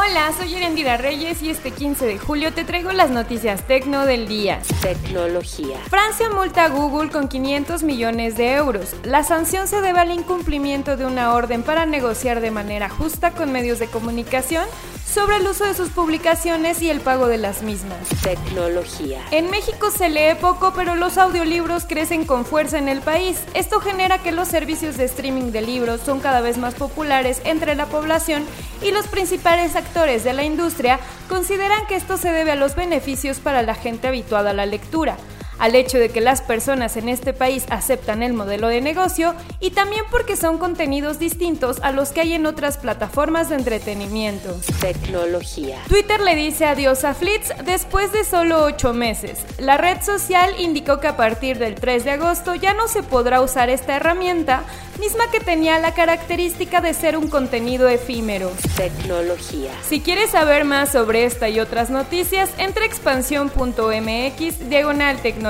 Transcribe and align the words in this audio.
Hola, 0.00 0.32
soy 0.32 0.54
Erendira 0.54 0.96
Reyes 0.96 1.42
y 1.42 1.50
este 1.50 1.72
15 1.72 2.06
de 2.06 2.18
julio 2.18 2.52
te 2.52 2.62
traigo 2.62 2.92
las 2.92 3.10
noticias 3.10 3.66
tecno 3.66 4.06
del 4.06 4.28
día. 4.28 4.62
Tecnología. 4.80 5.76
Francia 5.90 6.30
multa 6.30 6.66
a 6.66 6.68
Google 6.68 7.10
con 7.10 7.26
500 7.26 7.82
millones 7.82 8.36
de 8.36 8.52
euros. 8.52 8.94
La 9.02 9.24
sanción 9.24 9.66
se 9.66 9.80
debe 9.80 9.98
al 9.98 10.12
incumplimiento 10.12 10.96
de 10.96 11.04
una 11.04 11.34
orden 11.34 11.64
para 11.64 11.84
negociar 11.84 12.40
de 12.40 12.52
manera 12.52 12.88
justa 12.88 13.32
con 13.32 13.50
medios 13.50 13.80
de 13.80 13.88
comunicación 13.88 14.64
sobre 15.04 15.36
el 15.36 15.46
uso 15.48 15.64
de 15.64 15.74
sus 15.74 15.88
publicaciones 15.88 16.80
y 16.80 16.90
el 16.90 17.00
pago 17.00 17.26
de 17.26 17.38
las 17.38 17.62
mismas. 17.62 17.98
Tecnología. 18.22 19.20
En 19.32 19.50
México 19.50 19.90
se 19.90 20.10
lee 20.10 20.36
poco, 20.40 20.74
pero 20.76 20.94
los 20.94 21.18
audiolibros 21.18 21.86
crecen 21.86 22.24
con 22.24 22.44
fuerza 22.44 22.78
en 22.78 22.88
el 22.88 23.00
país. 23.00 23.42
Esto 23.54 23.80
genera 23.80 24.18
que 24.18 24.32
los 24.32 24.46
servicios 24.46 24.96
de 24.96 25.06
streaming 25.06 25.50
de 25.50 25.62
libros 25.62 26.02
son 26.02 26.20
cada 26.20 26.40
vez 26.40 26.58
más 26.58 26.74
populares 26.74 27.40
entre 27.44 27.74
la 27.74 27.86
población 27.86 28.44
y 28.82 28.92
los 28.92 29.08
principales 29.08 29.74
actores 29.74 29.87
de 29.94 30.32
la 30.32 30.44
industria 30.44 31.00
consideran 31.28 31.86
que 31.88 31.96
esto 31.96 32.18
se 32.18 32.30
debe 32.30 32.52
a 32.52 32.56
los 32.56 32.76
beneficios 32.76 33.38
para 33.38 33.62
la 33.62 33.74
gente 33.74 34.06
habituada 34.06 34.50
a 34.50 34.54
la 34.54 34.64
lectura 34.64 35.16
al 35.58 35.74
hecho 35.74 35.98
de 35.98 36.10
que 36.10 36.20
las 36.20 36.40
personas 36.42 36.96
en 36.96 37.08
este 37.08 37.32
país 37.32 37.64
aceptan 37.70 38.22
el 38.22 38.32
modelo 38.32 38.68
de 38.68 38.80
negocio 38.80 39.34
y 39.60 39.70
también 39.70 40.04
porque 40.10 40.36
son 40.36 40.58
contenidos 40.58 41.18
distintos 41.18 41.80
a 41.82 41.92
los 41.92 42.10
que 42.10 42.20
hay 42.20 42.34
en 42.34 42.46
otras 42.46 42.78
plataformas 42.78 43.48
de 43.48 43.56
entretenimiento. 43.56 44.56
Tecnología. 44.80 45.78
Twitter 45.88 46.20
le 46.20 46.34
dice 46.34 46.66
adiós 46.66 47.04
a 47.04 47.14
Flits 47.14 47.52
después 47.64 48.12
de 48.12 48.24
solo 48.24 48.62
8 48.64 48.92
meses. 48.92 49.40
La 49.58 49.76
red 49.76 50.00
social 50.02 50.54
indicó 50.58 51.00
que 51.00 51.08
a 51.08 51.16
partir 51.16 51.58
del 51.58 51.74
3 51.74 52.04
de 52.04 52.10
agosto 52.12 52.54
ya 52.54 52.74
no 52.74 52.88
se 52.88 53.02
podrá 53.02 53.40
usar 53.40 53.70
esta 53.70 53.96
herramienta, 53.96 54.62
misma 55.00 55.30
que 55.30 55.40
tenía 55.40 55.78
la 55.78 55.94
característica 55.94 56.80
de 56.80 56.92
ser 56.92 57.16
un 57.16 57.28
contenido 57.28 57.88
efímero. 57.88 58.50
Tecnología. 58.76 59.70
Si 59.88 60.00
quieres 60.00 60.30
saber 60.30 60.64
más 60.64 60.90
sobre 60.92 61.24
esta 61.24 61.48
y 61.48 61.60
otras 61.60 61.88
noticias, 61.88 62.50
entra 62.58 62.82
a 62.82 62.86
expansión.mx 62.86 64.68
diagonal 64.68 65.18
tecnología 65.22 65.47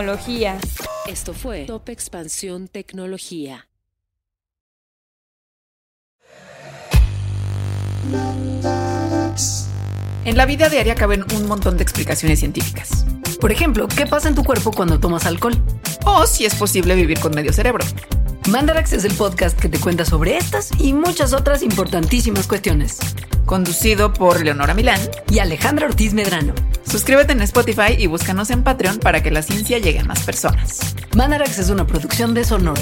esto 1.08 1.34
fue 1.34 1.64
Top 1.64 1.88
Expansión 1.88 2.68
Tecnología. 2.68 3.66
En 10.24 10.36
la 10.36 10.46
vida 10.46 10.68
diaria 10.68 10.94
caben 10.94 11.24
un 11.34 11.46
montón 11.48 11.76
de 11.76 11.82
explicaciones 11.82 12.38
científicas. 12.38 13.06
Por 13.40 13.50
ejemplo, 13.50 13.88
¿qué 13.88 14.06
pasa 14.06 14.28
en 14.28 14.36
tu 14.36 14.44
cuerpo 14.44 14.70
cuando 14.70 15.00
tomas 15.00 15.26
alcohol? 15.26 15.56
O 16.04 16.26
si 16.26 16.44
es 16.44 16.54
posible 16.54 16.94
vivir 16.94 17.18
con 17.18 17.34
medio 17.34 17.52
cerebro. 17.52 17.84
Mandarax 18.48 18.92
es 18.92 19.04
el 19.04 19.14
podcast 19.14 19.58
que 19.58 19.68
te 19.68 19.80
cuenta 19.80 20.04
sobre 20.04 20.36
estas 20.36 20.70
y 20.78 20.92
muchas 20.92 21.32
otras 21.32 21.62
importantísimas 21.62 22.46
cuestiones. 22.46 22.98
Conducido 23.46 24.12
por 24.12 24.44
Leonora 24.44 24.74
Milán 24.74 25.00
y 25.28 25.40
Alejandra 25.40 25.86
Ortiz 25.86 26.14
Medrano. 26.14 26.54
Suscríbete 26.90 27.32
en 27.32 27.42
Spotify 27.42 27.94
y 27.98 28.06
búscanos 28.06 28.50
en 28.50 28.64
Patreon 28.64 28.98
para 28.98 29.22
que 29.22 29.30
la 29.30 29.42
ciencia 29.42 29.78
llegue 29.78 29.98
a 29.98 30.04
más 30.04 30.24
personas. 30.24 30.80
Mandarax 31.16 31.58
es 31.58 31.70
una 31.70 31.86
producción 31.86 32.34
de 32.34 32.44
Sonoro. 32.44 32.80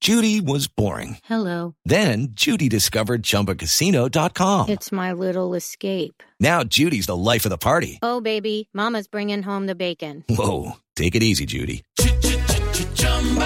Judy 0.00 0.40
was 0.40 0.68
boring. 0.68 1.16
Hello. 1.28 1.74
Then 1.84 2.28
Judy 2.32 2.68
discovered 2.68 3.22
chumbacasino.com. 3.22 4.68
It's 4.68 4.92
my 4.92 5.12
little 5.12 5.54
escape. 5.54 6.22
Now 6.38 6.62
Judy's 6.62 7.06
the 7.06 7.16
life 7.16 7.44
of 7.44 7.50
the 7.50 7.58
party. 7.58 7.98
Oh, 8.02 8.20
baby, 8.20 8.68
Mama's 8.72 9.08
bringing 9.08 9.42
home 9.42 9.66
the 9.66 9.74
bacon. 9.74 10.22
Whoa. 10.28 10.76
Take 10.94 11.16
it 11.16 11.22
easy, 11.24 11.44
Judy. 11.44 11.82